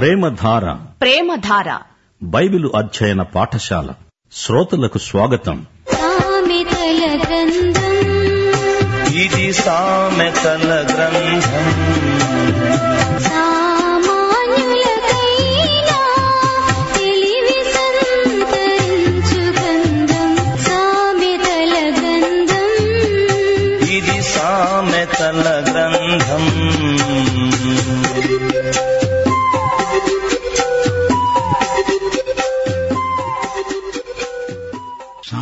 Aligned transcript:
ప్రేమధార. 0.00 0.72
ప్రేమధార. 0.72 1.78
Bible 2.22 2.72
అధ్యయన 2.76 3.22
పాఠశాల. 3.22 3.92
శ్రోతలకు 4.32 4.98
స్వాగతం. 4.98 5.66
సామెతల 5.92 7.18
గ్రంథం 7.28 9.14
ఇది 9.14 9.52
సామెతల 9.52 10.86
గ్రంథం 10.94 11.80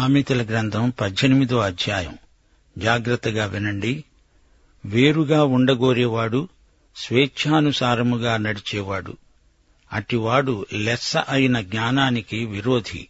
సామెతల 0.08 0.42
గ్రంథం 0.42 0.90
పద్దెనిమిదో 1.00 1.58
అధ్యాయం. 1.58 2.18
జాగ్రత్తగా 2.78 3.46
వినండి. 3.46 4.04
వేరుగా 4.84 5.44
ఉండగోరేవాడు 5.44 6.48
స్వేచ్ఛానుసారముగా 6.96 8.36
నడిచేవాడు. 8.36 9.16
అటివాడు 9.92 10.66
లెస్స 10.72 11.16
అయిన 11.16 11.60
జ్ఞానానికి 11.60 12.44
విరోధి 12.44 13.08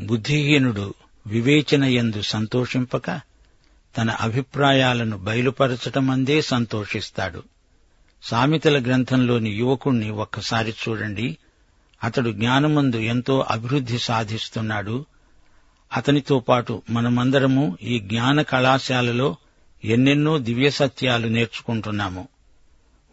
బుద్ధిహీనుడు 0.00 0.94
వివేచనయందు 1.26 2.22
సంతోషింపక 2.22 3.20
తన 3.98 4.10
అభిప్రాయాలను 4.10 5.18
బయలుపరచటమందే 5.18 6.40
సంతోషిస్తాడు. 6.40 7.42
సామెతల 8.22 8.82
గ్రంథంలోని 8.82 9.50
యువకుణ్ణి 9.50 10.10
ఒక్కసారి 10.10 10.74
చూడండి. 10.88 11.38
అతడు 12.04 12.30
జ్ఞానమందు 12.30 12.96
ఎంతో 12.96 13.40
అభివృద్ధి 13.40 13.98
సాధిస్తున్నాడు. 13.98 15.06
అతనితో 15.96 16.40
పాటు 16.40 16.82
మనమందరము 16.90 17.78
ఈ 17.82 17.98
జ్ఞాన 17.98 18.42
కళాశాలలో 18.42 19.36
ఎన్నెన్నో 19.84 20.38
దివ్య 20.38 20.70
సత్యాలు 20.70 21.28
నేర్చుకుంటున్నాము. 21.28 22.28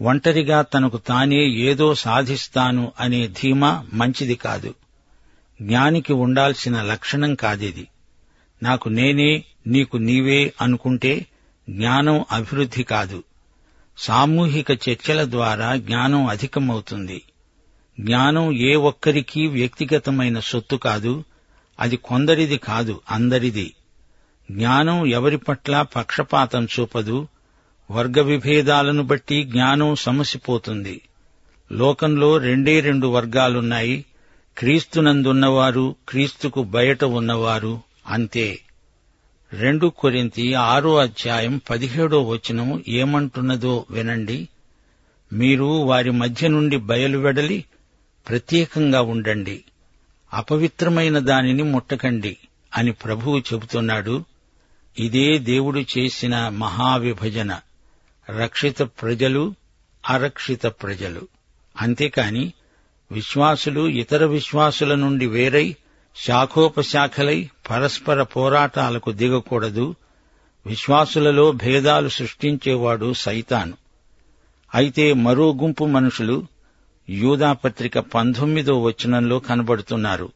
ఒంటరిగా 0.02 0.62
తనకు 0.62 0.98
తానే 0.98 1.48
ఏదో 1.48 1.96
సాధిస్తాను 1.96 2.92
అనే 3.00 3.28
ధీమా 3.28 3.86
మంచిది 3.94 4.36
కాదు. 4.36 4.76
జ్ఞానికి 5.62 6.14
ఉండాల్సిన 6.14 6.82
లక్షణం 6.82 7.36
కాదిది. 7.36 7.88
నాకు 8.64 8.90
నేనే 8.90 9.44
నీకు 9.68 9.98
నీవే 9.98 10.54
అనుకుంటే 10.62 11.26
జ్ఞానం 11.70 12.26
అభివృద్ధి 12.32 12.84
కాదు. 12.84 13.24
సామూహిక 13.98 14.72
చర్చల 14.72 15.32
ద్వారా 15.32 15.76
జ్ఞానం 15.76 16.26
అధికమవుతుంది. 16.26 17.22
జ్ఞానం 18.00 18.52
ఏ 18.58 18.76
ఒక్కరికీ 18.76 19.48
వ్యక్తిగతమైన 19.48 20.40
సొత్తు 20.40 20.76
కాదు 20.76 21.24
అది 21.80 21.98
కొందరిది 21.98 22.58
కాదు 22.58 23.02
అందరిది. 23.12 23.74
జ్ఞానం 24.52 25.06
ఎవరి 25.06 25.38
పట్ల 25.38 25.82
పక్షపాతం 25.82 26.66
చూపదు 26.66 27.28
వర్గ 27.92 28.22
విభేదాలను 28.22 29.04
బట్టి 29.04 29.44
జ్ఞానం 29.44 29.96
సమసిపోతుంది. 29.96 31.02
లోకంలో 31.72 32.38
రెండే 32.38 32.80
రెండు 32.80 33.08
వర్గాలున్నాయి 33.08 34.06
క్రీస్తునందున్నవారు 34.58 35.96
క్రీస్తుకు 36.10 36.64
బయట 36.64 37.04
ఉన్నవారు 37.04 37.82
అంతే. 38.08 38.60
రెండు 39.54 39.88
కొరింతి 39.88 40.54
ఆరో 40.54 40.98
అధ్యాయం 40.98 41.62
పదిహేడో 41.70 42.24
వచనం 42.24 42.84
ఏమంటున్నదో 42.88 43.86
వినండి. 43.90 44.48
మీరు 45.34 45.66
వారి 45.66 46.12
మధ్య 46.12 46.48
నుండి 46.48 46.78
బయలువెడలి 46.78 47.66
ప్రత్యేకంగా 48.30 49.02
ఉండండి. 49.02 49.64
అపవిత్రమైన 50.38 51.20
దానిని 51.20 51.64
ముట్టకండి 51.64 52.38
అని 52.78 52.92
ప్రభువు 52.92 53.40
చెబుతున్నాడు. 53.40 54.26
ఇదే 55.00 55.38
దేవుడు 55.38 55.80
చేసిన 55.80 56.50
మహావిభజన. 56.50 57.60
రక్షిత 58.30 58.82
ప్రజలు 58.82 59.56
అరక్షిత 60.10 60.66
ప్రజలు. 60.68 61.28
అంతేకాని 61.82 62.54
విశ్వాసులు 63.12 63.88
ఇతర 63.88 64.26
విశ్వాసుల 64.26 64.96
నుండి 64.96 65.28
వేరై 65.28 65.76
శాఖోపశాఖలై 66.26 67.50
పరస్పర 67.70 68.24
పోరాటాలకు 68.24 69.12
దిగకూడదు. 69.12 69.96
విశ్వాసులలో 70.66 71.52
భేదాలు 71.52 72.10
సృష్టించేవాడు 72.10 73.14
సైతాను. 73.14 73.74
అయితే 74.76 75.14
మరో 75.14 75.54
గుంపు 75.54 75.86
మనుషులు 75.86 76.48
యూదాపత్రిక 77.10 78.00
పంతొమ్మిదో 78.00 78.82
వచనంలో 78.82 79.40
కనబడుతున్నారు. 79.40 80.32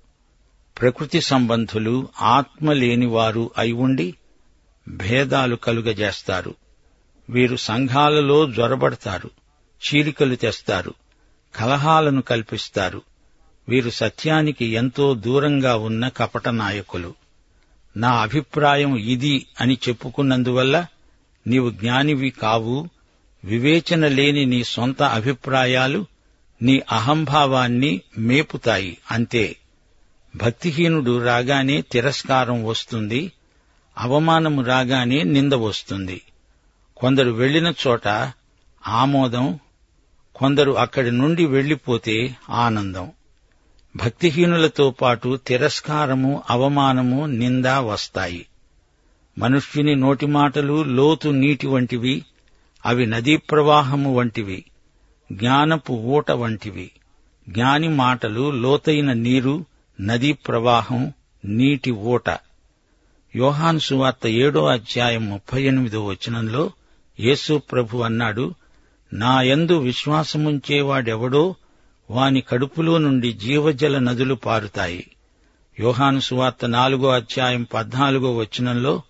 ప్రకృతి 0.81 1.21
సంబంధులు 1.21 2.07
ఆత్మ 2.21 2.73
లేనివారు 2.73 3.51
అయి 3.57 3.71
ఉండి 3.71 4.15
భేదాలు 4.87 5.55
కలుగజేస్తారు. 5.55 6.55
వీరు 7.29 7.55
సంఘాలలో 7.55 8.51
జ్వరబడతారు 8.51 9.29
చీలికలు 9.81 10.35
తెస్తారు 10.35 10.93
కలహాలను 11.55 12.21
కల్పిస్తారు. 12.21 13.01
వీరు 13.69 13.89
సత్యానికి 13.89 14.65
ఎంతో 14.65 15.13
దూరంగా 15.13 15.75
ఉన్న 15.75 16.07
కపట 16.07 16.49
నాయకులు 16.49 17.13
నా 17.97 18.09
అభిప్రాయం 18.09 18.97
ఇది 18.97 19.45
అని 19.61 19.77
చెప్పుకున్నందువల్ల 19.89 20.85
నీవు 21.47 21.69
జ్ఞానివి 21.69 22.29
కావు 22.29 22.89
వివేచన 23.43 24.07
లేని 24.07 24.45
నీ 24.45 24.63
సొంత 24.63 25.03
అభిప్రాయాలు 25.03 26.05
నీ 26.61 26.81
అహంభావాన్ని 26.91 28.01
మేపుతాయి 28.17 28.97
అంతే. 29.11 29.55
భక్తిహీనుడు 30.35 31.23
రాగానే 31.23 31.81
తిరస్కారం 31.81 32.65
వస్తుంది 32.65 33.31
అవమానము 33.97 34.63
రాగానే 34.63 35.23
నింద 35.23 35.53
వస్తుంది. 35.53 36.21
కొందరు 36.97 37.31
వెళ్ళిన 37.31 37.73
చోట 37.87 38.07
ఆమోదం 38.87 39.59
కొందరు 40.35 40.71
అక్కడి 40.71 41.11
నుండి 41.11 41.45
వెళ్ళిపోతే 41.45 42.35
ఆనందం. 42.49 43.11
భక్తిహీనులతో 43.95 44.91
పాటు 44.91 45.39
తిరస్కారము 45.47 46.43
అవమానము 46.49 47.25
నింద 47.25 47.65
వస్తాయి. 47.65 48.45
మనుష్యుని 49.37 49.95
నోటి 49.95 50.25
మాటలు 50.25 50.83
లోతు 50.83 51.29
నీటి 51.29 51.67
వంటివి 51.67 52.25
అవి 52.85 53.05
నదీ 53.05 53.37
ప్రవాహము 53.37 54.15
వంటివి. 54.15 54.65
జ్ఞానపు 55.31 55.93
ఊట 55.93 56.31
వంటివి. 56.31 56.91
జ్ఞాని 57.49 57.89
మాటలు 57.89 58.51
లోతైన 58.51 59.13
నీరు 59.13 59.65
నదీ 60.01 60.31
ప్రవాహం 60.31 61.13
నీటి 61.45 61.91
ఊట. 61.91 62.29
యోహాను 63.35 63.79
సువార్త 63.79 64.27
ఏడో 64.27 64.65
అధ్యాయం 64.65 65.29
ముప్పై 65.29 65.63
ఎనిమిదో 65.63 66.05
వచనంలో 66.05 66.71
యేసు 67.19 67.61
ప్రభు 67.71 67.97
అన్నాడు 67.97 68.55
నా 69.13 69.41
యందు 69.41 69.77
విశ్వాసముంచేవాడెవడో 69.77 71.55
వాని 72.09 72.41
కడుపులో 72.41 72.97
నుండి 72.97 73.33
జీవజల 73.33 73.99
నదులు 73.99 74.33
పారుతాయి. 74.35 75.11
యోహాను 75.79 76.19
సువార్త 76.19 76.65
నాలుగో 76.65 77.09
అధ్యాయం 77.09 77.63
పద్నాలుగో 77.63 78.35
వచనంలో 78.35 79.01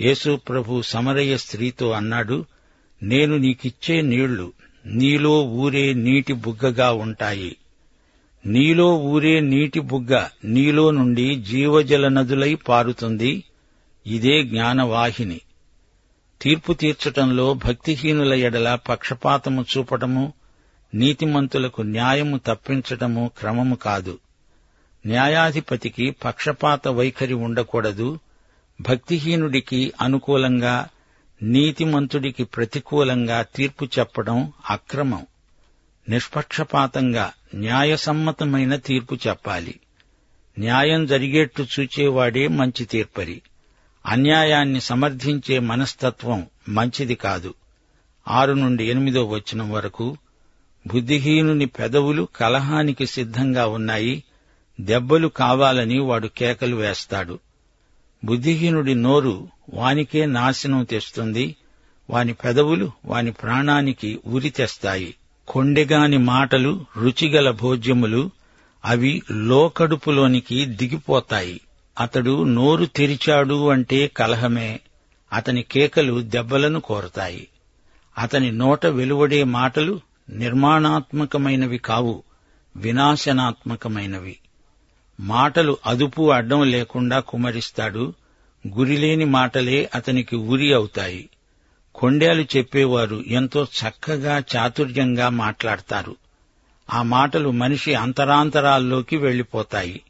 యేసు 0.00 0.36
ప్రభు 0.36 0.82
సమరయ్య 0.82 1.36
స్త్రీతో 1.36 1.90
అన్నాడు 1.90 2.44
నేను 3.02 3.36
నీకిచ్చే 3.36 4.00
నీళ్ళు 4.00 4.52
నీలో 4.86 5.42
ఊరే 5.42 5.92
నీటి 5.92 6.32
బుగ్గగా 6.32 6.92
ఉంటాయి. 6.92 7.56
నీలో 8.46 8.98
ఊరే 8.98 9.40
నీటి 9.40 9.80
బుగ్గ 9.80 10.26
నీలో 10.44 10.90
నుండి 10.90 11.34
జీవజల 11.34 12.08
నదులై 12.08 12.54
పారుతుంది. 12.54 13.44
ఇదే 14.06 14.42
జ్ఞానవాహిని. 14.42 15.40
తీర్పు 16.42 16.72
తీర్చటంలో 16.72 17.54
భక్తిహీనుల 17.54 18.34
ఎడల 18.34 18.74
పక్షపాతము 18.74 19.64
చూపటము 19.78 20.32
నీతిమంతులకు 20.94 21.82
న్యాయము 21.82 22.40
తప్పించటము 22.46 23.30
క్రమము 23.38 23.74
కాదు. 23.74 24.18
న్యాయాధిపతికి 25.06 26.10
పక్షపాత 26.10 26.88
వైఖరి 26.88 27.34
ఉండకూడదు. 27.34 28.18
భక్తిహీనుడికి 28.80 29.92
అనుకూలంగా 30.00 30.88
నీతిమంతుడికి 31.42 32.44
ప్రతికూలంగా 32.44 33.42
తీర్పు 33.42 33.84
చెప్పడం 33.84 34.52
అక్రమం. 34.70 35.26
నిష్పక్షపాతంగా 36.08 37.32
న్యాయసమ్మతమైన 37.54 38.76
తీర్పు 38.76 39.18
చెప్పాలి. 39.26 39.80
న్యాయం 40.58 41.06
జరిగేట్టు 41.06 41.66
చూచేవాడే 41.80 42.48
మంచి 42.48 42.84
తీర్పరి. 42.84 43.42
అన్యాయాన్ని 44.06 44.80
సమర్థించే 44.80 45.58
మనస్తత్వం 45.58 46.46
మంచిది 46.68 47.14
కాదు. 47.14 47.54
ఆరు 48.28 48.52
నుండి 48.52 48.84
ఎనిమిదో 48.84 49.24
వచనం 49.24 49.70
వరకు 49.70 50.16
బుద్ధిహీనుని 50.86 51.66
పెదవులు 51.66 52.28
కలహానికి 52.36 53.06
సిద్ధంగా 53.06 53.66
ఉన్నాయి. 53.66 54.24
దెబ్బలు 54.80 55.28
కావాలని 55.28 55.98
వాడు 55.98 56.28
కేకలు 56.28 56.76
వేస్తాడు. 56.76 57.38
బుద్ధిహీనుడి 58.24 58.94
నోరు 58.94 59.48
వానికే 59.74 60.26
నాశనం 60.26 60.84
తెస్తుంది 60.84 61.56
వాని 62.10 62.32
పెదవులు 62.32 62.90
వాని 63.04 63.32
ప్రాణానికి 63.32 64.20
ఉరి 64.26 64.50
తెస్తాయి. 64.50 65.14
కొండెగాని 65.48 66.18
మాటలు 66.18 66.84
రుచిగల 66.96 67.50
భోజ్యములు 67.50 68.30
అవి 68.84 69.22
లోకడుపులోనికి 69.30 70.66
దిగిపోతాయి. 70.66 71.60
అతడు 72.00 72.44
నోరు 72.44 72.84
తెరిచాడు 72.84 73.68
అంటే 73.68 74.06
కలహమే. 74.06 74.80
అతని 75.32 75.62
కేకలు 75.62 76.20
దెబ్బలను 76.20 76.80
కోరతాయి. 76.80 77.48
అతని 78.18 78.52
నోట 78.52 78.86
వెలువడే 78.86 79.44
మాటలు 79.44 80.00
నిర్మాణాత్మకమైనవి 80.30 81.78
కావు 81.78 82.22
వినాశనాత్మకమైనవి. 82.76 84.36
మాటలు 85.20 85.76
అదుపు 85.86 86.30
అడ్డం 86.30 86.70
లేకుండా 86.70 87.20
కుమరిస్తాడు 87.20 88.14
గురిలేని 88.68 89.24
మాటలే 89.24 89.90
అతనికి 89.94 90.36
ఉరి 90.36 90.72
అవుతాయి. 90.72 91.28
కొండేలు 91.94 92.42
చెప్పేవారు 92.42 93.24
ఎంతో 93.26 93.64
చక్కగా 93.64 94.42
చాతుర్యంగా 94.56 95.28
మాట్లాడతారు. 95.28 96.16
ఆ 96.94 97.02
మాటలు 97.02 97.50
మనిషి 97.50 97.94
అంతరాంతరాల్లోకి 97.94 99.16
వెళ్ళిపోతాయి 99.16 100.00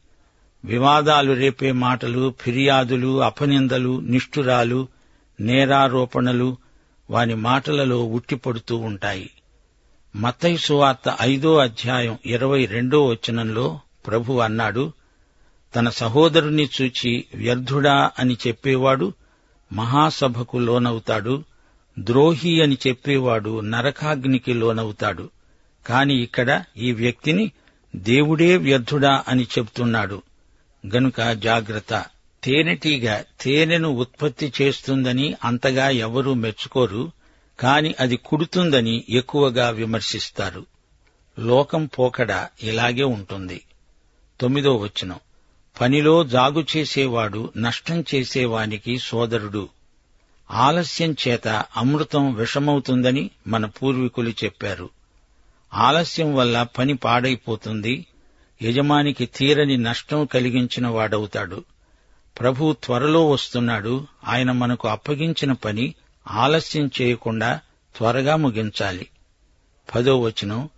వివాదాలు 0.65 1.33
రేపే 1.33 1.73
మాటలు 1.73 2.35
ఫిర్యాదులు 2.41 3.23
అపనిందలు 3.23 4.01
నిష్ఠురాలు 4.01 4.89
నేరారోపణలు 5.41 6.57
వాని 7.11 7.35
మాటలలో 7.35 8.05
ఉట్టిపడుతూ 8.05 8.77
ఉంటాయి. 8.77 9.31
మత్తయి 10.17 10.59
సువార్త 10.59 11.17
ఐదో 11.23 11.57
అధ్యాయం 11.57 12.19
ఇరవై 12.27 12.65
రెండో 12.65 13.07
వచనంలో 13.07 13.81
ప్రభు 14.07 14.33
అన్నాడు 14.33 14.93
తన 15.75 15.89
సహోదరుని 15.89 16.69
చూచి 16.83 17.25
వ్యర్థుడా 17.35 18.11
అని 18.19 18.37
చెప్పేవాడు 18.47 19.13
మహాసభకు 19.73 20.59
లోనవుతాడు 20.59 21.45
ద్రోహి 21.99 22.63
అని 22.63 22.79
చెప్పేవాడు 22.87 23.61
నరకాగ్నికి 23.61 24.55
లోనవుతాడు. 24.55 25.31
కాని 25.87 26.15
ఇక్కడ 26.15 26.65
ఈ 26.77 26.93
వ్యక్తిని 26.93 27.53
దేవుడే 27.97 28.57
వ్యర్థుడా 28.57 29.25
అని 29.29 29.43
చెప్తున్నాడు. 29.43 30.23
గనుక 30.95 31.33
జాగ్రత్త. 31.33 32.05
తేనెటీగ 32.45 33.23
తేనెను 33.41 33.89
ఉత్పత్తి 33.89 34.53
చేస్తుందని 34.63 35.35
అంతగా 35.45 35.89
ఎవరూ 35.89 36.35
మెచ్చుకోరు 36.35 37.13
కాని 37.61 37.95
అది 38.01 38.17
కుడుతుందని 38.17 39.05
ఎక్కువగా 39.09 39.71
విమర్శిస్తారు. 39.71 40.67
లోకం 41.39 41.87
పోకడ 41.87 42.47
ఇలాగే 42.63 43.03
ఉంటుంది. 43.03 43.61
తొమ్మిదో 44.41 44.77
వచనం. 44.77 45.21
పనిలో 45.81 46.25
జాగు 46.25 46.67
చేసేవాడు 46.77 47.53
నష్టం 47.57 48.05
చేసేవానికి 48.15 48.99
సోదరుడు. 48.99 49.69
ఆలస్యం 50.51 51.17
చేత 51.29 51.49
అమృతం 51.77 52.35
విషమవుతుందని 52.35 53.31
మన 53.47 53.67
పూర్వీకులు 53.67 54.31
చెప్పారు. 54.31 54.91
ఆలస్యం 55.75 56.35
వల్ల 56.35 56.63
పని 56.63 56.97
పాడైపోతుంది 56.97 58.07
యజమానికి 58.63 59.27
తీరని 59.27 59.77
నష్టం 59.77 60.25
కలిగించిన 60.25 60.87
వాడవుతాడు. 60.87 61.65
ప్రభు 62.41 62.77
త్వరలో 62.85 63.31
వస్తున్నాడు 63.31 64.07
ఆయన 64.29 64.53
మనకు 64.53 64.89
అప్పగించిన 64.89 65.53
పని 65.53 65.95
ఆలస్యం 66.29 66.91
చేయకుండా 67.03 67.61
త్వరగా 67.97 68.37
ముగించాలి. 68.37 69.07
పదో 69.95 70.21
వచనం 70.21 70.69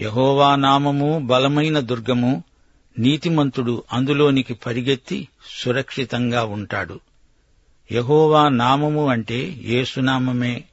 యహోవా 0.00 0.56
నామము 0.56 1.18
బలమైన 1.26 1.80
దుర్గము 1.80 2.44
నీతిమంతుడు 3.00 3.84
అందులోనికి 3.92 4.54
పరిగెత్తి 4.54 5.28
సురక్షితంగా 5.60 6.44
ఉంటాడు. 6.44 7.00
యహోవా 7.92 8.48
నామము 8.48 9.08
అంటే 9.08 9.60
యేసునామమే. 9.62 10.64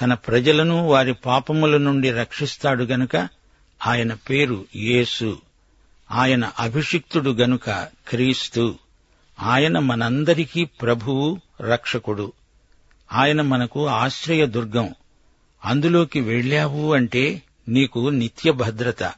తన 0.00 0.14
ప్రజలను 0.14 0.86
వారి 0.86 1.14
పాపముల 1.14 1.76
నుండి 1.76 2.10
రక్షిస్తాడు 2.10 2.84
గనుక 2.84 3.28
ఆయన 3.86 4.14
పేరు 4.14 4.64
యేసు. 4.76 5.38
ఆయన 6.10 6.52
అభిషిక్తుడు 6.58 7.30
గనుక 7.30 7.70
క్రీస్తు. 8.08 8.74
ఆయన 9.40 9.78
మనందరికీ 9.78 10.64
ప్రభువు 10.64 11.40
రక్షకుడు. 11.60 12.32
ఆయన 13.12 13.42
మనకు 13.42 13.86
ఆశ్రయదుర్గం. 13.86 14.94
అందులోకి 15.64 16.20
వెళ్ళావు 16.20 16.94
అంటే 16.94 17.42
నీకు 17.68 18.08
నిత్య 18.08 18.52
భద్రత 18.52 19.12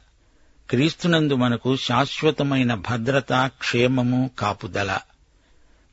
క్రీస్తునందు 0.69 1.35
మనకు 1.35 1.75
శాశ్వతమైన 1.75 2.73
భద్రత 2.73 3.33
క్షేమము 3.33 4.29
కాపుదల. 4.39 4.97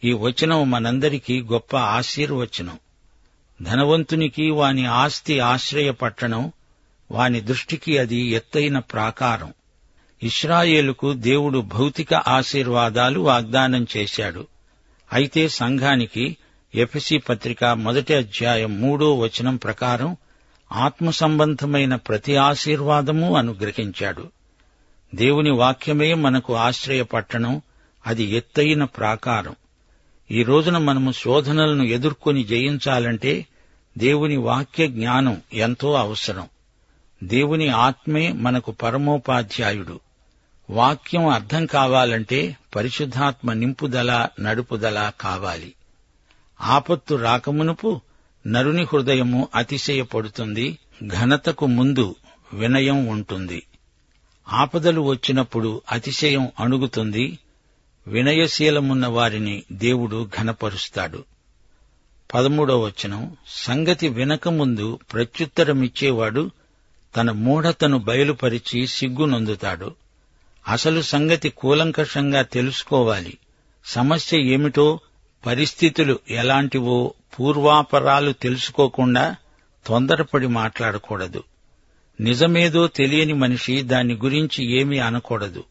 ఈ 0.05 0.13
వచనం 0.13 0.71
మనందరికీ 0.71 1.43
గొప్ప 1.43 1.77
ఆశీర్వచనం. 1.77 2.79
ధనవంతునికి 3.63 4.51
వాని 4.51 4.87
ఆస్తి 4.87 5.41
ఆశ్రయ 5.41 5.91
పట్టణం 5.91 6.53
వాని 7.11 7.41
దృష్టికి 7.41 7.99
అది 7.99 8.17
ఎత్తైన 8.17 8.79
ప్రాకారం. 8.79 9.53
ఇస్రాయేలుకు 10.23 11.13
దేవుడు 11.13 11.59
భౌతిక 11.59 12.15
ఆశీర్వాదాలు 12.15 13.21
వాగ్దానం 13.21 13.87
చేశాడు. 13.97 14.47
అయితే 15.13 15.49
సంఘానికి 15.49 16.37
ఎఫ్సి 16.75 17.19
పత్రిక 17.19 17.65
మొదటి 17.65 18.15
అధ్యాయం 18.15 18.81
మూడో 18.81 19.19
వచనం 19.19 19.57
ప్రకారం 19.57 20.17
ఆత్మ 20.73 21.11
సంబంధమైన 21.11 21.95
ప్రతి 21.95 22.37
ఆశీర్వాదము 22.37 23.37
అనుగ్రహించాడు. 23.37 24.31
దేవుని 25.15 25.51
వాక్యమే 25.51 26.15
మనకు 26.15 26.55
ఆశ్రయపట్టణం 26.55 27.63
అది 28.07 28.25
ఎత్తైన 28.25 28.85
ప్రాకారం. 28.85 29.57
ఈ 30.31 30.43
రోజున 30.43 30.79
మనము 30.79 31.13
శోధనలను 31.13 31.83
ఎదుర్కొని 31.83 32.45
జయించాలంటే 32.45 33.47
దేవుని 33.99 34.37
వాక్య 34.37 34.87
జ్ఞానం 34.87 35.43
ఎంతో 35.53 35.93
అవసరం. 35.95 36.49
దేవుని 37.25 37.69
ఆత్మే 37.69 38.33
మనకు 38.33 38.71
పరమోపాధ్యాయుడు. 38.71 40.01
వాక్యం 40.71 41.27
అర్థం 41.27 41.67
కావాలంటే 41.67 42.57
పరిశుద్ధాత్మ 42.77 43.53
నింపుదల 43.53 44.29
నడుపుదల 44.41 45.13
కావాలి. 45.21 45.75
ఆపత్తు 46.61 47.15
రాకమునుపు 47.15 48.01
నరుని 48.47 48.83
హృదయము 48.83 49.49
అతిశయపడుతుంది 49.55 50.79
ఘనతకు 51.07 51.67
ముందు 51.67 52.15
వినయం 52.55 53.07
ఉంటుంది. 53.07 53.63
ఆపదలు 54.53 55.01
వచ్చినప్పుడు 55.01 55.83
అతిశయం 55.93 56.49
అణుగుతుంది 56.61 57.39
వినయశీలమున్న 58.07 59.07
వారిని 59.07 59.63
దేవుడు 59.73 60.29
ఘనపరుస్తాడు. 60.41 61.25
పదమూడవ 62.35 62.85
వచనం 62.85 63.37
సంగతి 63.49 64.09
వినకముందు 64.09 64.99
ప్రత్యుత్తరమిచ్చేవాడు 65.13 66.51
తన 67.17 67.31
మూఢతను 67.31 67.99
బయలుపరిచి 67.99 68.87
సిగ్గునొందుతాడు. 68.87 69.95
అసలు 70.69 71.03
సంగతి 71.03 71.49
కూలంకషంగా 71.49 72.43
తెలుసుకోవాలి. 72.43 73.39
సమస్య 73.85 74.39
ఏమిటో 74.39 75.01
పరిస్థితులు 75.47 76.19
ఎలాంటివో 76.31 77.15
పూర్వాపరాలు 77.41 78.33
తెలుసుకోకుండా 78.33 79.37
తొందరపడి 79.87 80.47
మాట్లాడకూడదు. 80.47 81.45
నిజమేదో 82.23 82.87
తెలియని 82.87 83.33
మనిషి 83.33 83.83
దాని 83.83 84.15
గురించి 84.15 84.81
ఏమీ 84.81 84.99
అనకూడదు. 84.99 85.65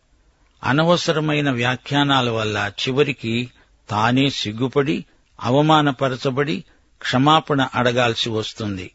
అనవసరమైన 0.63 1.51
వ్యాఖ్యానాల 1.51 2.29
వల్ల 2.29 2.71
చివరికి 2.81 3.49
తానే 3.89 4.29
సిగ్గుపడి 4.29 5.05
అవమానపరచబడి 5.41 6.63
క్షమాపణ 7.01 7.67
అడగాల్సి 7.75 8.29
వస్తుంది. 8.29 8.91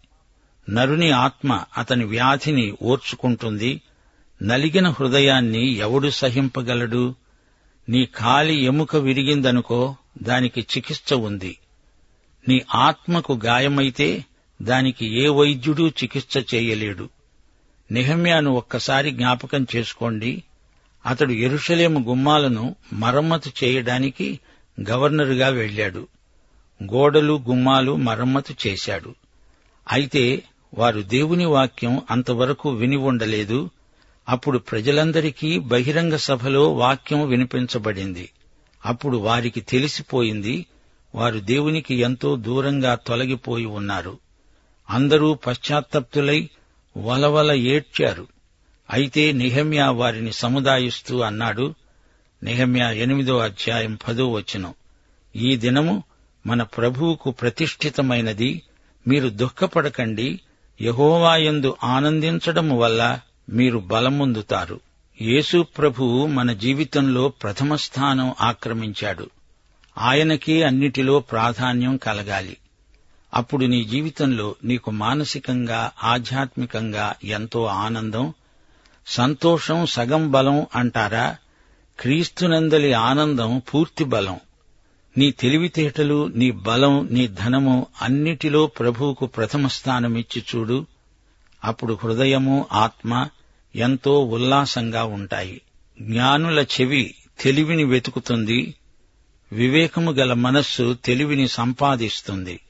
నరుని 0.70 1.10
ఆత్మ 1.10 1.64
అతని 1.76 2.04
వ్యాధిని 2.04 2.74
ఓర్చుకుంటుంది. 2.82 3.82
నలిగిన 4.42 4.88
హృదయాన్ని 4.88 5.66
ఎవడు 5.66 6.10
సహింపగలడు? 6.10 7.14
నీ 7.88 8.06
కాలి 8.06 8.64
ఎముక 8.64 8.96
విరిగిందనుకో 8.96 9.96
దానికి 10.22 10.60
చికిత్స 10.60 11.12
ఉంది. 11.12 11.58
నీ 12.48 12.62
ఆత్మకు 12.74 13.40
గాయమైతే 13.44 14.24
దానికి 14.62 15.20
ఏ 15.20 15.28
వైద్యుడూ 15.28 15.88
చికిత్స 15.88 16.54
చేయలేడు. 16.54 17.08
నిహమ్యాను 17.90 18.50
ఒక్కసారి 18.50 19.10
జ్ఞాపకం 19.10 19.66
చేసుకోండి. 19.76 20.42
అతడు 21.06 21.32
ఎరుషలేము 21.32 22.00
గుమ్మాలను 22.08 22.76
మరమ్మతు 22.92 23.50
చేయడానికి 23.64 24.40
గవర్నరుగా 24.90 25.48
వెళ్ళాడు. 25.48 26.08
గోడలు 26.82 27.42
గుమ్మాలు 27.48 27.96
మరమ్మతు 27.96 28.54
చేశాడు. 28.66 29.14
అయితే 29.92 30.42
వారు 30.78 31.00
దేవుని 31.00 31.44
వాక్యం 31.44 32.02
అంతవరకు 32.10 32.70
విని 32.70 32.96
ఉండలేదు. 32.96 33.70
అప్పుడు 34.28 34.58
ప్రజలందరికీ 34.58 35.58
బహిరంగ 35.58 36.16
సభలో 36.16 36.72
వాక్యం 36.72 37.28
వినిపించబడింది. 37.28 38.30
అప్పుడు 38.86 39.16
వారికి 39.16 39.60
తెలిసిపోయింది. 39.60 40.66
వారు 41.14 41.38
దేవునికి 41.38 41.94
ఎంతో 41.94 42.36
దూరంగా 42.36 42.94
తొలగిపోయి 42.94 43.64
ఉన్నారు. 43.64 44.18
అందరూ 44.90 45.34
పశ్చాత్తప్తులై 45.34 46.50
వలవల 46.96 47.52
ఏడ్చారు. 47.52 48.26
అయితే 48.90 49.32
నిహమ్యా 49.32 49.90
వారిని 49.90 50.32
సముదాయిస్తూ 50.32 51.20
అన్నాడు 51.20 51.74
నిహమ్యా 52.42 52.90
ఎనిమిదో 52.90 53.38
అధ్యాయం 53.38 53.98
పదో 54.08 54.32
వచనం. 54.32 54.74
ఈ 55.36 55.56
దినము 55.56 56.02
మన 56.46 56.62
ప్రభువుకు 56.62 57.30
ప్రతిష్ఠితమైనది. 57.30 58.62
మీరు 59.08 59.28
దుఃఖపడకండి. 59.28 60.40
యహోవాయందు 60.82 61.76
ఆనందించడం 61.84 62.78
వల్ల 62.78 63.20
మీరు 63.50 63.78
బలముందుతారు. 63.78 64.80
యేసు 65.22 65.62
ప్రభువు 65.62 66.26
మన 66.26 66.52
జీవితంలో 66.52 67.28
ప్రథమ 67.28 67.74
స్థానం 67.74 68.34
ఆక్రమించాడు. 68.40 69.30
ఆయనకే 69.98 70.62
అన్నిటిలో 70.62 71.18
ప్రాధాన్యం 71.20 71.96
కలగాలి. 71.96 72.56
అప్పుడు 73.36 73.64
నీ 73.64 73.84
జీవితంలో 73.84 74.54
నీకు 74.64 74.90
మానసికంగా 74.90 75.90
ఆధ్యాత్మికంగా 76.04 77.14
ఎంతో 77.24 77.64
ఆనందం 77.64 78.34
సంతోషం 79.06 79.86
సగం 79.86 80.30
బలం 80.30 80.66
అంటారా? 80.74 81.36
క్రీస్తునందలి 82.00 82.92
ఆనందం 82.92 83.62
పూర్తి 83.74 84.04
బలం. 84.04 84.40
నీ 85.18 85.30
తెలివితేటలు 85.30 86.26
నీ 86.26 86.50
బలం 86.50 87.08
నీ 87.10 87.26
ధనము 87.26 87.86
అన్నిటిలో 88.02 88.66
ప్రభువుకు 88.66 89.26
ప్రథమ 89.26 89.66
స్థానమిచ్చి 89.66 90.44
చూడు. 90.54 90.86
అప్పుడు 91.64 91.98
హృదయము 92.04 92.66
ఆత్మ 92.72 93.28
ఎంతో 93.76 94.24
ఉల్లాసంగా 94.24 95.04
ఉంటాయి. 95.04 95.60
జ్ఞానుల 96.00 96.60
చెవి 96.60 97.14
తెలివిని 97.40 97.84
వెతుకుతుంది. 97.84 98.74
వివేకము 99.52 100.12
గల 100.12 100.32
మనస్సు 100.32 100.96
తెలివిని 101.04 101.48
సంపాదిస్తుంది. 101.48 102.60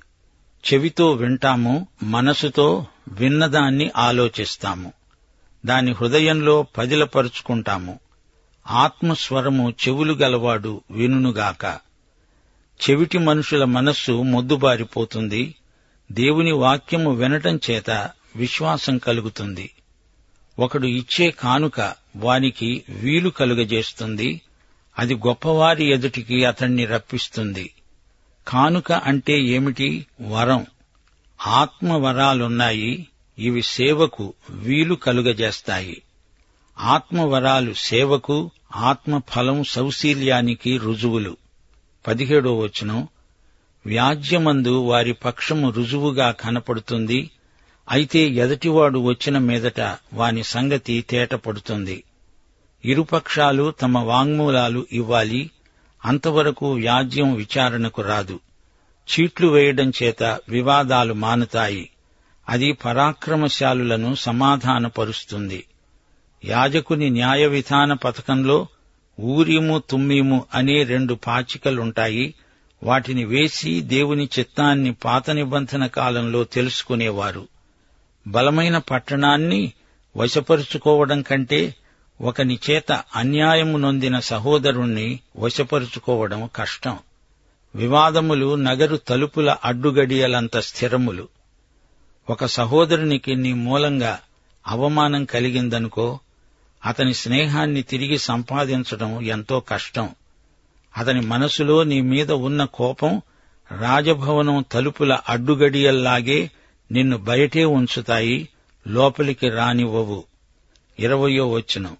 చెవితో 0.72 1.12
వింటాము 1.12 1.88
మనసుతో 2.02 2.86
విన్నదాన్ని 3.08 3.90
ఆలోచిస్తాము. 3.96 4.92
దాని 5.66 5.92
హృదయంలో 5.92 6.62
పదిలపరుచుకుంటాము. 6.62 7.98
ఆత్మస్వరము 8.70 9.70
చెవులు 9.70 10.12
గలవాడు 10.12 10.82
వినుగాక 10.90 11.78
చెవిటి 12.90 13.18
మనుషుల 13.18 13.64
మనస్సు 13.64 14.12
మొద్దుబారిపోతుంది. 14.12 15.54
దేవుని 16.12 16.52
వాక్యము 16.52 17.14
వినటం 17.14 17.60
చేత 17.70 18.10
విశ్వాసం 18.36 18.98
కలుగుతుంది. 18.98 19.70
ఒకడు 20.58 20.86
ఇచ్చే 20.86 21.30
కానుక 21.30 21.94
వానికి 22.16 22.84
వీలు 22.88 23.30
కలుగజేస్తుంది. 23.30 24.40
అది 24.98 25.14
గొప్పవారి 25.14 25.92
ఎదుటికి 25.92 26.44
అతణ్ణి 26.44 26.84
రప్పిస్తుంది. 26.84 27.70
కానుక 28.48 28.92
అంటే 28.92 29.40
ఏమిటి? 29.40 30.06
వరం. 30.20 30.66
ఆత్మవరాలున్నాయి 31.46 33.06
ఇవి 33.38 33.62
సేవకు 33.62 34.34
వీలు 34.50 34.94
కలుగజేస్తాయి. 34.94 36.02
ఆత్మవరాలు 36.78 37.72
సేవకు 37.72 38.50
ఆత్మఫలం 38.76 39.64
సౌశీల్యానికి 39.64 40.76
రుజువులు. 40.76 41.36
పదిహేడో 42.06 42.58
వచనం. 42.58 43.08
వ్యాజ్యమందు 43.86 44.80
వారి 44.80 45.12
పక్షము 45.12 45.70
రుజువుగా 45.70 46.30
కనపడుతుంది. 46.30 47.30
అయితే 47.90 48.18
ఎదటివాడు 48.18 48.98
వచ్చిన 48.98 49.38
మీదట 49.38 49.80
వాని 50.12 50.42
సంగతి 50.42 51.04
తేటపడుతుంది. 51.10 52.04
ఇరుపక్షాలు 52.84 53.70
తమ 53.70 53.98
వాంగ్మూలాలు 53.98 54.86
ఇవ్వాలి. 54.92 55.50
అంతవరకు 56.06 56.72
వ్యాజ్యం 56.72 57.34
విచారణకు 57.34 58.02
రాదు. 58.02 58.40
చీట్లు 59.10 59.48
వేయడం 59.48 59.92
చేత 60.02 60.22
వివాదాలు 60.48 61.14
మానుతాయి. 61.14 61.90
అది 62.48 62.72
పరాక్రమశాలులను 62.72 64.14
సమాధానపరుస్తుంది. 64.14 65.64
యాజకుని 66.44 67.10
న్యాయ 67.10 67.46
విధాన 67.46 67.92
పథకంలో 67.92 68.66
ఊరీము 69.20 69.82
తుమ్మీము 69.90 70.44
అనే 70.54 70.82
రెండు 70.82 71.14
పాచికలుంటాయి. 71.14 72.34
వాటిని 72.82 73.24
వేసి 73.24 73.80
దేవుని 73.80 74.28
చిత్తాన్ని 74.38 74.92
పాత 74.92 75.30
నిబంధన 75.30 75.86
కాలంలో 75.86 76.44
తెలుసుకునేవారు. 76.44 77.48
బలమైన 78.26 78.78
పట్టణాన్ని 78.78 79.72
వశపరుచుకోవడం 80.16 81.22
కంటే 81.22 81.74
ఒకని 82.20 82.58
చేత 82.70 82.92
అన్యాయము 83.16 83.78
నొందిన 83.78 84.18
సహోదరుణ్ణి 84.18 85.20
వశపరుచుకోవడం 85.38 86.50
కష్టం. 86.56 86.98
వివాదములు 87.74 88.54
నగరు 88.54 88.96
తలుపుల 88.96 89.56
అడ్డుగడియలంత 89.64 90.56
స్థిరములు. 90.56 91.28
ఒక 92.30 92.44
సహోదరునికి 92.44 93.36
నీ 93.36 93.52
మూలంగా 93.52 94.20
అవమానం 94.66 95.24
కలిగిందనుకో 95.24 96.18
అతని 96.86 97.14
స్నేహాన్ని 97.14 97.82
తిరిగి 97.82 98.18
సంపాదించడం 98.18 99.22
ఎంతో 99.22 99.60
కష్టం. 99.60 100.08
అతని 100.96 101.20
మనసులో 101.20 101.84
నీ 101.84 102.00
మీద 102.00 102.32
ఉన్న 102.32 102.64
కోపం 102.64 103.22
రాజభవనం 103.80 104.64
తలుపుల 104.72 105.18
అడ్డుగడియల్లాగే 105.28 106.50
నిన్ను 106.92 107.18
బయటే 107.18 107.64
ఉంచుతాయి 107.64 108.48
లోపలికి 108.88 109.48
రానివ్వవు. 109.48 110.24
ఇరవయో 110.98 111.50
వచనం. 111.50 111.96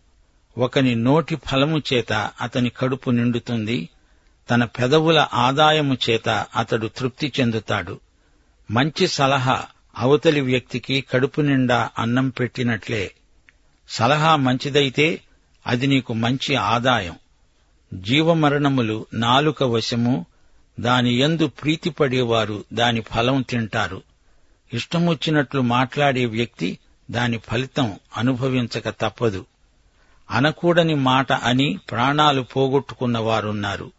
ఒకని 0.59 0.95
నోటి 0.95 1.37
ఫలము 1.37 1.83
చేత 1.93 2.13
అతని 2.41 2.71
కడుపు 2.71 3.11
నిండుతుంది 3.11 3.89
తన 4.51 4.65
పెదవుల 4.65 5.27
ఆదాయము 5.35 5.97
చేత 6.11 6.29
అతడు 6.57 6.87
తృప్తి 6.87 7.33
చెందుతాడు. 7.41 8.01
మంచి 8.71 9.07
సలహా 9.07 9.65
అవతలి 9.99 10.41
వ్యక్తికి 10.41 11.01
కడుపు 11.01 11.41
నిండా 11.41 11.91
అన్నం 11.99 12.29
పెట్టినట్లే. 12.29 13.11
సలహా 13.89 14.37
మంచిదైతే 14.37 15.21
అది 15.67 15.87
నీకు 15.87 16.15
మంచి 16.15 16.55
ఆదాయం. 16.55 17.17
జీవమరణములు 17.95 19.07
నాలుక 19.15 19.63
వశము 19.63 20.27
దాని 20.81 21.15
యందు 21.15 21.47
ప్రీతిపడేవారు 21.47 22.65
దాని 22.73 23.01
ఫలం 23.01 23.43
తింటారు. 23.43 24.03
ఇష్టమొచ్చినట్లు 24.73 25.61
మాట్లాడే 25.61 26.25
వ్యక్తి 26.25 26.79
దాని 27.11 27.39
ఫలితం 27.39 27.97
అనుభవించక 28.17 28.89
తప్పదు. 28.89 29.47
అనకూడని 30.31 30.95
మాట 30.95 31.33
అని 31.33 31.79
ప్రాణాలు 31.91 32.43
పోగొట్టుకున్న 32.43 33.19
వారున్నారు. 33.19 33.93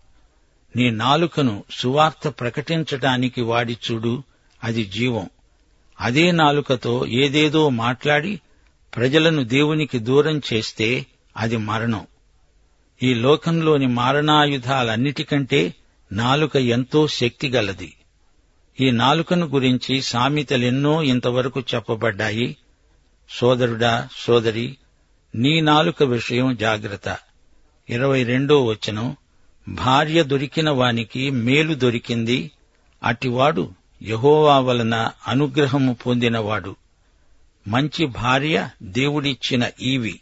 నీ 0.76 0.90
నాలుకను 0.90 1.64
సువార్త 1.72 2.28
ప్రకటించటానికి 2.28 3.42
వాడి 3.42 3.78
చూడు 3.92 4.24
అది 4.64 4.86
జీవం. 4.86 5.30
అదే 6.02 6.32
నాలుకతో 6.32 7.06
ఏదేదో 7.06 7.70
మాట్లాడి 7.70 8.42
ప్రజలను 8.96 9.44
దేవునికి 9.44 10.00
దూరం 10.00 10.42
చేస్తే 10.54 11.06
అది 11.38 11.58
మరణం. 11.58 12.08
ఈ 13.04 13.14
లోకంలోని 13.14 13.88
మారణాయుధాలన్నిటికంటే 13.88 15.74
నాలుక 16.12 16.56
ఎంతో 16.56 17.08
శక్తిగలది. 17.08 17.94
ఈ 18.82 18.92
నాలుకను 18.92 19.46
గురించి 19.46 20.02
సామెతలెన్నో 20.02 21.04
ఇంతవరకు 21.04 21.60
చెప్పబడ్డాయి. 21.60 22.58
సోదరుడా 23.30 24.08
సోదరి 24.18 24.78
నీ 25.38 25.62
నాలుక 25.62 26.04
విషయం 26.04 26.56
జాగ్రత్త. 26.56 27.18
ఇరవై 27.90 28.24
రెండో 28.24 28.66
వచనం 28.66 29.16
భార్య 29.70 30.24
దొరికిన 30.24 30.70
వానికి 30.70 31.30
మేలు 31.30 31.74
దొరికింది 31.74 32.52
అటివాడు 33.04 33.72
యహోవా 34.04 34.60
వలన 34.60 35.12
అనుగ్రహము 35.28 35.94
పొందినవాడు. 35.94 36.76
మంచి 37.68 38.06
భార్య 38.06 38.70
దేవుడిచ్చిన 38.84 39.70
ఈవి. 39.82 40.20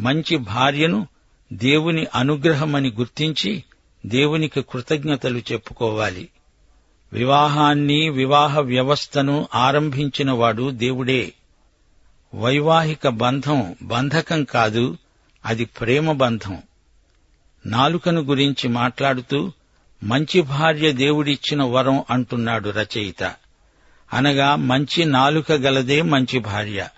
మంచి 0.00 0.36
భార్యను 0.36 1.08
దేవుని 1.52 2.06
అనుగ్రహమని 2.14 2.90
గుర్తించి 2.90 3.64
దేవునికి 4.06 4.62
కృతజ్ఞతలు 4.62 5.38
చెప్పుకోవాలి. 5.38 6.28
వివాహాన్ని 7.12 8.08
వివాహ 8.08 8.60
వ్యవస్థను 8.60 9.48
ఆరంభించినవాడు 9.54 10.70
దేవుడే. 10.70 11.32
వైవాహిక 12.36 13.08
బంధం 13.08 13.76
బంధకం 13.82 14.44
కాదు 14.44 14.98
అది 15.46 15.64
ప్రేమ 15.64 16.12
బంధం. 16.12 16.62
నాలుకను 17.66 18.20
గురించి 18.20 18.68
మాట్లాడుతూ 18.68 19.52
మంచి 20.02 20.40
భార్య 20.40 20.92
దేవుడిచ్చిన 20.92 21.62
వరం 21.62 22.04
అంటున్నాడు 22.10 22.70
రచయిత. 22.70 23.34
అనగా 24.12 24.56
మంచి 24.56 25.04
నాలుక 25.04 25.52
గలదే 25.52 26.02
మంచి 26.02 26.38
భార్య. 26.38 26.88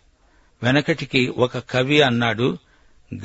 వెనకటికి 0.63 1.27
ఒక 1.27 1.59
కవి 1.59 2.03
అన్నాడు 2.03 2.59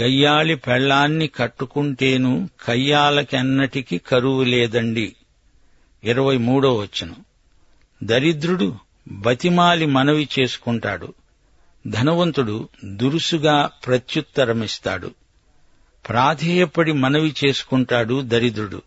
గయ్యాళి 0.01 0.55
పెళ్ళాన్ని 0.55 1.27
కట్టుకుంటేను 1.27 2.49
కయ్యాలకెన్నటికి 2.67 3.97
కరువు 3.97 4.43
లేదండి. 4.43 5.15
ఇరవై 6.03 6.37
మూడో 6.37 6.77
వచ్చును 6.77 7.15
దరిద్రుడు 8.03 8.75
బతిమాలి 9.11 9.85
మనవి 9.85 10.29
చేసుకుంటాడు. 10.39 11.13
ధనవంతుడు 11.87 12.69
దురుసుగా 12.85 13.69
ప్రత్యుత్తరమిస్తాడు. 13.85 15.11
ప్రాధేయపడి 16.09 16.91
మనవి 16.91 17.35
చేసుకుంటాడు 17.45 18.21
దరిద్రుడు. 18.21 18.81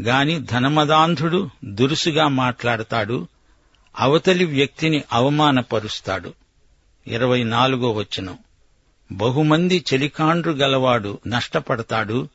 గాని 0.00 0.40
ధనమదాంధుడు 0.40 1.50
దురుసుగా 1.64 2.28
మాట్లాడతాడు. 2.28 3.26
అవతలి 3.98 4.44
వ్యక్తిని 4.44 5.02
అవమానపరుస్తాడు. 5.12 6.34
ఇరవై 7.06 7.42
నాలుగో 7.42 7.90
వచనం. 7.90 8.38
బహుమంది 9.12 9.84
చెలికాండ్రు 9.94 10.52
గలవాడు 10.52 11.18
నష్టపడతాడు. 11.26 12.28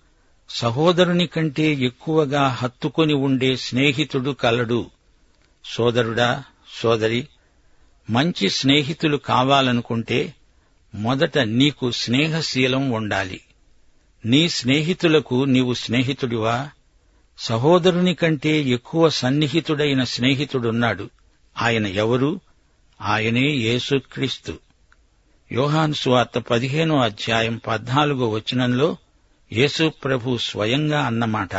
సహోదరుని 0.50 1.28
కంటే 1.28 1.74
ఎక్కువగా 1.74 2.48
హత్తుకొని 2.48 3.14
ఉండే 3.14 3.56
స్నేహితుడు 3.56 4.32
కలడు. 4.32 4.86
సోదరుడా 5.66 6.44
సోదరి 6.82 7.28
మంచి 8.10 8.50
స్నేహితులు 8.50 9.18
కావాలనుకుంటే 9.18 10.34
మొదట 10.96 11.38
నీకు 11.38 11.92
స్నేహశీలం 11.92 12.90
ఉండాలి. 12.92 13.42
నీ 14.26 14.50
స్నేహితులకు 14.50 15.44
నీవు 15.44 15.74
స్నేహితుడివా? 15.74 16.70
సహోదరుని 17.38 18.16
కంటే 18.16 18.62
ఎక్కువ 18.62 19.10
సన్నిహితుడైన 19.10 20.04
స్నేహితుడున్నాడు. 20.04 21.10
ఆయన 21.62 21.88
ఎవరు? 21.88 22.40
ఆయనే 23.02 23.50
యేసుక్రీస్తు. 23.50 24.58
యోహాను 25.52 25.94
సువార్త 25.94 26.40
పదిహేనో 26.40 26.98
అధ్యాయం 26.98 27.62
పద్నాలుగో 27.68 28.30
వచనంలో 28.30 28.98
యేసు 29.54 29.92
ప్రభు 30.04 30.38
స్వయంగా 30.38 31.02
అన్నమాట 31.06 31.56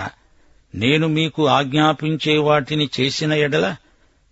నేను 0.74 1.08
మీకు 1.08 1.46
ఆజ్ఞాపించే 1.46 2.38
వాటిని 2.38 2.88
చేసిన 3.00 3.32
ఎడల 3.32 3.76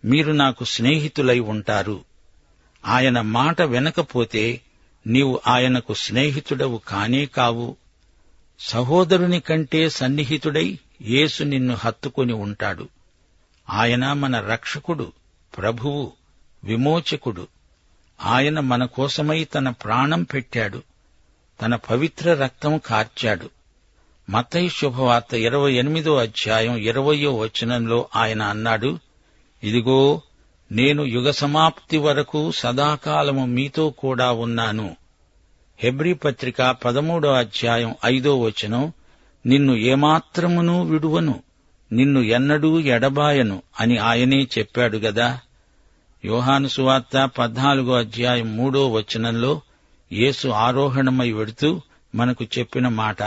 మీరు 0.04 0.32
నాకు 0.32 0.64
స్నేహితులై 0.64 1.38
ఉంటారు. 1.38 2.04
ఆయన 2.86 3.20
మాట 3.20 3.62
వినకపోతే 3.62 4.60
నీవు 5.06 5.40
ఆయనకు 5.46 5.94
స్నేహితుడవు 5.94 6.80
కానే 6.88 7.26
కావు. 7.26 7.76
సహోదరుని 8.60 9.40
కంటే 9.40 9.88
సన్నిహితుడై 9.88 10.78
యేసు 11.02 11.44
నిన్ను 11.44 11.74
హత్తుకొని 11.74 12.32
ఉంటాడు. 12.32 12.88
ఆయన 13.70 14.12
మన 14.12 14.40
రక్షకుడు 14.40 15.12
ప్రభువు 15.56 16.12
విమోచకుడు. 16.64 17.48
ఆయన 18.24 18.60
మన 18.60 18.84
కోసమై 18.84 19.44
తన 19.44 19.70
ప్రాణం 19.70 20.22
పెట్టాడు. 20.22 20.82
తన 21.62 21.76
పవిత్ర 21.76 22.34
రక్తం 22.34 22.78
కార్చాడు. 22.78 23.50
మతై 24.30 24.68
శుభవార్త 24.68 25.34
ఇరవై 25.34 25.72
ఎనిమిదో 25.72 26.16
అధ్యాయం 26.16 26.76
ఇరవయో 26.76 27.34
వచనంలో 27.34 28.08
ఆయన 28.16 28.42
అన్నాడు 28.42 28.98
ఇదిగో 29.64 30.22
నేను 30.72 31.02
యుగ 31.04 31.30
సమాప్తి 31.30 31.98
వరకు 31.98 32.52
సదాకాలము 32.52 33.46
మీతో 33.46 33.90
కూడా 33.90 34.32
ఉన్నాను. 34.32 34.96
హెబ్రీ 35.78 36.12
పత్రిక 36.12 36.70
పదమూడో 36.84 37.30
అధ్యాయం 37.32 37.94
ఐదో 38.04 38.40
వచనం 38.40 38.92
నిన్ను 39.46 39.72
ఏమాత్రమునూ 39.74 40.82
విడువను 40.82 41.42
నిన్ను 41.92 42.20
ఎన్నడూ 42.20 42.80
ఎడబాయను 42.80 43.62
అని 43.80 43.96
ఆయనే 43.98 44.48
చెప్పాడు 44.58 44.98
గదా. 44.98 45.40
యోహాను 46.24 46.68
సువార్త 46.68 47.30
పద్నాలుగో 47.38 47.94
అధ్యాయం 47.94 48.56
మూడో 48.56 48.90
వచనంలో 48.90 49.60
యేసు 50.12 50.48
ఆరోహణమై 50.48 51.32
వెడుతూ 51.32 51.80
మనకు 52.14 52.44
చెప్పిన 52.58 52.88
మాట 52.88 53.22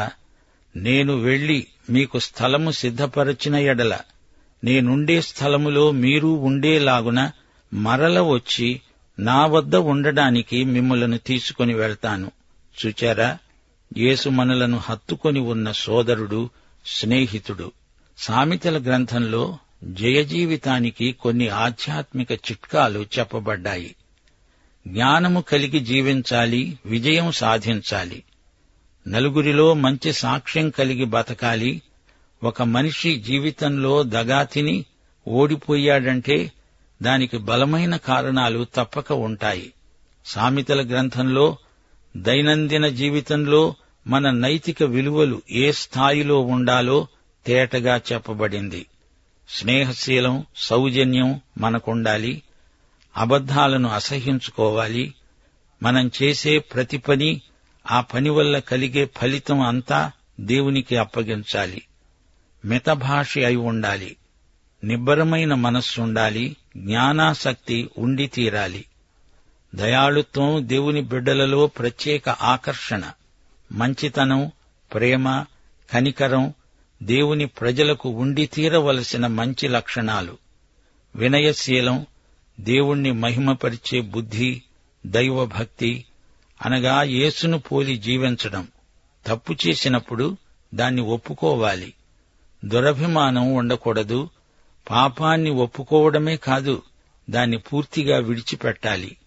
నేను 0.76 1.14
వెళ్ళి 1.18 1.68
మీకు 1.90 2.20
స్థలము 2.20 2.72
సిద్ధపరచిన 2.72 3.56
ఎడల 3.56 3.94
నేనుండే 4.66 5.22
స్థలములో 5.22 5.92
మీరు 5.92 6.28
ఉండేలాగున 6.28 7.32
మరల 7.74 8.20
వచ్చి 8.20 8.82
నా 9.20 9.46
వద్ద 9.46 9.76
ఉండడానికి 9.76 10.64
మిమ్మలను 10.64 11.18
తీసుకొని 11.18 11.74
వెళ్తాను. 11.74 12.32
చూచారా? 12.86 13.38
యేసు 13.98 14.30
మనలను 14.30 14.78
హత్తుకొని 14.78 15.40
ఉన్న 15.40 15.72
సోదరుడు 15.72 16.50
స్నేహితుడు. 16.86 17.72
సామెతల 18.18 18.82
గ్రంథంలో 18.82 19.58
జయజీవితానికి 19.84 21.12
కొన్ని 21.12 21.48
ఆధ్యాత్మిక 21.48 22.32
చిట్కాలు 22.32 23.06
చెప్పబడ్డాయి. 23.20 23.96
జ్ఞానము 24.88 25.42
కలిగి 25.42 25.80
జీవించాలి 25.80 26.80
విజయం 26.86 27.32
సాధించాలి. 27.32 28.24
నలుగురిలో 29.08 29.74
మంచి 29.74 30.14
సాక్ష్యం 30.14 30.70
కలిగి 30.70 31.06
బతకాలి 31.06 31.82
ఒక 32.44 32.62
మనిషి 32.62 33.16
జీవితంలో 33.16 34.04
దగా 34.04 34.44
తిని 34.44 34.86
ఓడిపోయాడంటే 35.28 36.52
దానికి 37.02 37.38
బలమైన 37.38 37.96
కారణాలు 37.96 38.68
తప్పక 38.76 39.12
ఉంటాయి. 39.12 39.74
సామెతల 40.26 40.88
గ్రంథంలో 40.88 41.58
దైనందిన 42.18 42.88
జీవితంలో 42.88 43.76
మన 44.08 44.30
నైతిక 44.30 44.84
విలువలు 44.84 45.42
ఏ 45.52 45.72
స్థాయిలో 45.72 46.42
ఉండాలో 46.42 47.08
తేటగా 47.46 48.02
చెప్పబడింది. 48.14 48.86
స్నేహశీలం 49.50 50.46
సౌజన్యం 50.56 51.42
మనకుండాలి. 51.58 52.42
అబద్ధాలను 53.18 53.90
అసహ్యించుకోవాలి 53.90 55.14
మనం 55.84 56.12
చేసే 56.24 56.60
ప్రతి 56.60 56.98
పని 56.98 57.42
ఆ 57.92 58.02
పని 58.02 58.30
వల్ల 58.30 58.60
కలిగే 58.60 59.10
ఫలితం 59.18 59.62
అంతా 59.62 60.12
దేవునికి 60.40 60.98
అప్పగించాలి. 60.98 61.82
మితభాషి 62.66 63.46
అయి 63.46 63.56
ఉండాలి. 63.56 64.16
నిబ్బరమైన 64.84 65.54
మనస్సుండాలి 65.54 66.58
జ్ఞానాసక్తి 66.78 67.90
ఉండి 67.98 68.28
తీరాలి. 68.28 68.86
దయాళుత్వం 69.76 70.70
దేవుని 70.70 71.02
బిడ్డలలో 71.02 71.68
ప్రత్యేక 71.68 72.30
ఆకర్షణ. 72.30 73.12
మంచితనం 73.72 74.52
ప్రేమ 74.94 75.46
కనికరం 75.94 76.54
దేవుని 77.04 77.46
ప్రజలకు 77.46 78.10
ఉండి 78.10 78.46
తీరవలసిన 78.46 79.28
మంచి 79.28 79.68
లక్షణాలు. 79.68 80.38
వినయశీలం 81.16 82.06
దేవుణ్ణి 82.60 83.12
మహిమపరిచే 83.12 84.02
బుద్ధి 84.02 84.62
దైవభక్తి 85.06 86.06
అనగా 86.66 87.04
యేసును 87.04 87.60
పోలి 87.60 87.98
జీవించడం. 87.98 88.68
తప్పు 89.28 89.54
చేసినప్పుడు 89.68 90.38
దాన్ని 90.74 91.02
ఒప్పుకోవాలి. 91.02 91.94
దురభిమానం 92.66 93.54
ఉండకూడదు. 93.54 94.30
పాపాన్ని 94.90 95.50
ఒప్పుకోవడమే 95.50 96.36
కాదు 96.36 96.82
దాన్ని 97.30 97.58
పూర్తిగా 97.58 98.18
విడిచిపెట్టాలి. 98.18 99.18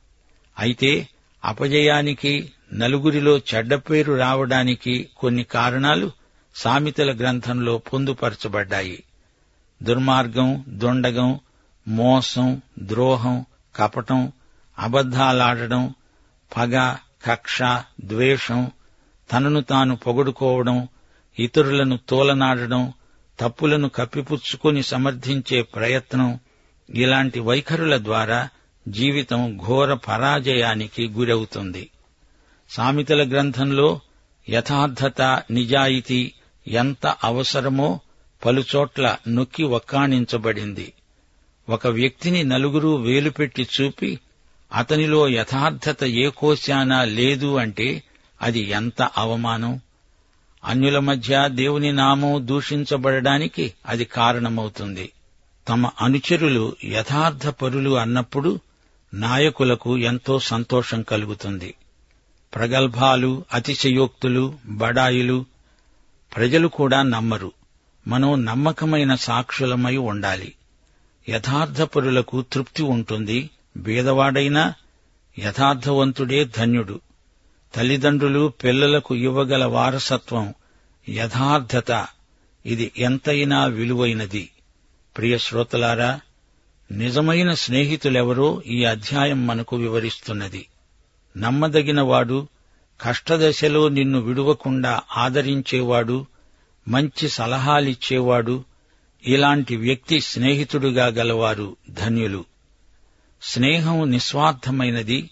అయితే 0.58 1.08
అపజయానికి 1.44 2.52
నలుగురిలో 2.74 3.38
చెడ్డ 3.38 3.74
పేరు 3.74 4.12
రావడానికి 4.12 5.08
కొన్ని 5.16 5.42
కారణాలు 5.42 6.10
సామెతల 6.54 7.16
గ్రంథంలో 7.16 7.78
పొందుపరచబడ్డాయి. 7.78 9.04
దుర్మార్గం 9.82 10.64
దొండగం 10.68 11.40
మోసం 11.88 12.62
ద్రోహం 12.78 13.46
కపటం 13.76 14.32
అబద్ధాలాడడం 14.78 15.94
పగ 16.56 16.96
కక్ష 17.26 17.62
ద్వేషం 18.04 18.70
తనను 19.32 19.60
తాను 19.60 19.96
పొగడుకోవడం 19.96 20.88
ఇతరులను 21.38 21.98
తోలనాడడం 22.08 22.92
తప్పులను 23.40 23.88
కప్పిపుచ్చుకొని 23.88 24.82
సమర్థించే 24.82 25.62
ప్రయత్నం 25.62 26.40
ఇలాంటి 26.90 27.40
వైఖరుల 27.40 27.96
ద్వారా 28.04 28.48
జీవితం 28.88 29.58
ఘోర 29.66 29.94
పరాజయానికి 29.94 31.08
గురవుతుంది. 31.08 31.90
సామెతల 32.70 33.30
గ్రంథంలో 33.30 34.00
యథార్థత 34.50 35.42
నిజాయితీ 35.50 36.32
ఎంత 36.66 37.06
అవసరమో 37.06 38.00
పలుచోట్ల 38.46 39.16
నొక్కి 39.28 39.62
ఒక్కాణించబడింది 39.62 40.92
ఒక 41.68 41.86
వ్యక్తిని 41.86 42.44
నలుగురు 42.44 42.96
వేలుపెట్టి 42.96 43.68
చూపి 43.80 44.18
అతనిలో 44.72 45.28
యథార్థత 45.28 46.04
ఏ 46.04 46.28
కోశానా 46.28 47.04
లేదు 47.04 47.56
అంటే 47.56 48.02
అది 48.42 48.60
ఎంత 48.60 49.02
అవమానం? 49.02 49.80
అన్యుల 50.64 50.98
మధ్య 50.98 51.48
దేవుని 51.48 51.92
నామం 51.92 52.46
దూషించబడడానికి 52.46 53.72
అది 53.86 54.04
కారణమవుతుంది. 54.04 55.12
తమ 55.68 55.90
అనుచరులు 56.00 56.76
యథార్థ 56.84 57.48
పరులు 57.48 57.98
అన్నప్పుడు 57.98 58.60
నాయకులకు 59.14 59.98
ఎంతో 59.98 60.38
సంతోషం 60.38 61.02
కలుగుతుంది. 61.02 61.74
ప్రగల్భాలు 62.54 63.44
అతిశయోక్తులు 63.54 64.54
బడాయిలు 64.66 65.44
ప్రజలు 66.36 66.68
కూడా 66.68 67.02
నమ్మరు. 67.02 67.52
మనం 68.08 68.44
నమ్మకమైన 68.44 69.14
సాక్షులమై 69.14 69.96
ఉండాలి. 69.96 70.52
యథార్థపరులకు 71.28 72.42
తృప్తి 72.42 72.82
ఉంటుంది. 72.82 73.50
బీదవాడైనా 73.76 74.74
యథార్థవంతుడే 75.38 76.44
ధన్యుడు. 76.44 77.00
తల్లిదండ్రులు 77.74 78.48
పిల్లలకు 78.64 79.14
ఇవ్వగల 79.14 79.64
వారసత్వం 79.64 80.54
యథార్థత. 81.08 82.06
ఇది 82.66 82.92
ఎంతైనా 82.96 83.64
విలువైనది. 83.64 84.50
ప్రియ 85.16 85.38
శ్రోతలారా 85.38 86.20
నిజమైన 86.92 87.54
స్నేహితులెవరో 87.54 88.62
ఈ 88.66 88.84
అధ్యాయం 88.84 89.46
మనకు 89.46 89.76
వివరిస్తున్నది. 89.76 90.66
నమ్మదగినవాడు 91.36 92.48
కష్టదశలో 93.00 93.88
నిన్ను 93.88 94.20
విడువకుండా 94.20 95.00
ఆదరించేవాడు 95.16 96.26
మంచి 96.88 97.28
సలహాలిచ్చేవాడు 97.28 98.64
ఇలాంటి 99.24 99.76
వ్యక్తి 99.76 100.20
స్నేహితుడుగా 100.20 101.06
గలవారు 101.06 101.76
ధన్యులు. 101.90 102.44
స్నేహం 103.42 104.10
నిస్వార్థమైనది 104.10 105.30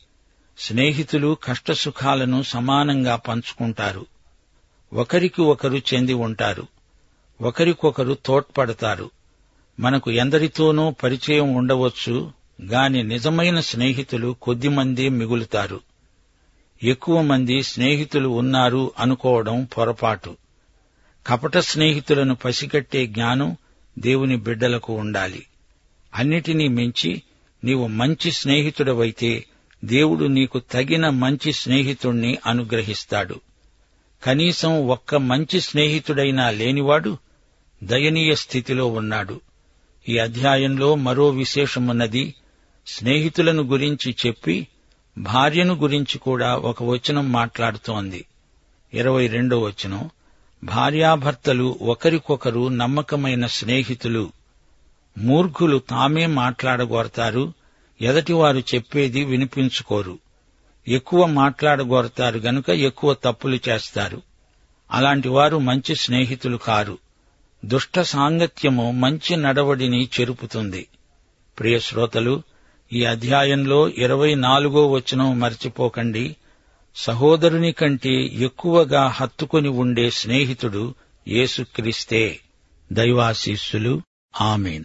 స్నేహితులు 0.58 1.36
కష్టసుఖాలను 1.44 2.42
సమానంగా 2.42 3.16
పంచుకుంటారు. 3.16 4.06
ఒకరికి 4.92 5.42
ఒకరు 5.42 5.76
చెంది 5.76 6.14
ఉంటారు. 6.14 6.66
ఒకరికొకరు 7.40 8.16
తోడ్పడతారు. 8.26 9.10
మనకు 9.80 10.10
ఎందరితోనో 10.10 10.90
పరిచయం 10.90 11.54
ఉండవచ్చు 11.54 12.32
గాని 12.64 13.02
నిజమైన 13.02 13.60
స్నేహితులు 13.60 14.36
కొద్దిమంది 14.42 15.08
మిగులుతారు. 15.08 15.80
ఎక్కువ 16.82 17.22
మంది 17.22 17.62
స్నేహితులు 17.62 18.28
ఉన్నారు 18.28 18.92
అనుకోవడం 18.98 19.64
పొరపాటు. 19.64 20.36
కపట 21.26 21.56
స్నేహితులను 21.56 22.34
పసిగట్టే 22.34 23.06
జ్ఞానం 23.06 23.56
దేవుని 23.98 24.36
బిడ్డలకు 24.36 24.92
ఉండాలి. 24.92 25.46
అన్నిటినీ 26.14 26.68
మించి 26.68 27.22
నీవు 27.64 27.86
మంచి 27.86 28.32
స్నేహితుడవైతే 28.32 29.44
దేవుడు 29.86 30.24
నీకు 30.24 30.58
తగిన 30.58 31.08
మంచి 31.08 31.52
స్నేహితుణ్ణి 31.52 32.38
అనుగ్రహిస్తాడు. 32.46 33.40
కనీసం 34.22 34.88
ఒక్క 34.88 35.14
మంచి 35.14 35.60
స్నేహితుడైనా 35.60 36.50
లేనివాడు 36.50 37.18
దయనీయ 37.82 38.34
స్థితిలో 38.34 38.86
ఉన్నాడు. 38.86 39.40
ఈ 40.08 40.18
అధ్యాయంలో 40.18 40.94
మరో 40.94 41.28
విశేషమున్నది 41.28 42.34
స్నేహితులను 42.86 43.62
గురించి 43.62 44.16
చెప్పి 44.26 44.68
భార్యను 45.18 45.74
గురించి 45.74 46.18
కూడా 46.18 46.56
ఒక 46.56 46.82
వచనం 46.82 47.32
మాట్లాడుతోంది. 47.32 48.24
ఇరవై 48.94 49.26
రెండో 49.26 49.58
వచనం 49.58 50.10
భార్యాభర్తలు 50.64 51.78
ఒకరికొకరు 51.82 52.68
నమ్మకమైన 52.68 53.46
స్నేహితులు 53.46 54.32
మూర్ఖులు 55.18 55.78
తామే 55.78 56.26
మాట్లాడగోరతారు 56.26 57.52
ఎదటివారు 58.00 58.58
చెప్పేది 58.58 59.24
వినిపించుకోరు. 59.24 60.18
ఎక్కువ 60.88 61.26
మాట్లాడగోరతారు 61.26 62.38
గనుక 62.38 62.70
ఎక్కువ 62.70 63.14
తప్పులు 63.14 63.58
చేస్తారు. 63.68 64.22
అలాంటి 64.92 65.28
వారు 65.28 65.56
మంచి 65.56 65.94
స్నేహితులు 65.94 66.56
కారు. 66.56 66.98
దుష్ట 67.64 68.00
సాంగత్యము 68.00 68.90
మంచి 68.90 69.36
నడవడిని 69.36 70.08
చెరుపుతుంది. 70.20 70.86
ప్రియ 71.58 71.78
శ్రోతలు 71.78 72.42
ఈ 72.92 73.04
అధ్యాయంలో 73.04 73.88
ఇరవై 73.88 74.34
నాలుగో 74.34 74.86
వచనం 74.90 75.40
మర్చిపోకండి. 75.40 76.36
సహోదరుని 76.96 77.72
కంటే 77.72 78.14
ఎక్కువగా 78.24 79.06
హత్తుకొని 79.06 79.68
ఉండే 79.68 80.10
స్నేహితుడు 80.10 80.94
యేసుక్రీస్తే. 81.28 82.40
దైవాశీస్సులు. 82.92 84.02
ఆమెన్. 84.40 84.84